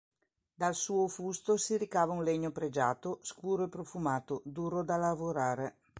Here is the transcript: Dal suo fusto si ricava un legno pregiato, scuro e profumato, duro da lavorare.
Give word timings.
Dal 0.55 0.73
suo 0.73 1.07
fusto 1.07 1.57
si 1.57 1.77
ricava 1.77 2.11
un 2.11 2.23
legno 2.23 2.51
pregiato, 2.51 3.19
scuro 3.21 3.65
e 3.65 3.69
profumato, 3.69 4.41
duro 4.45 4.81
da 4.81 4.97
lavorare. 4.97 5.75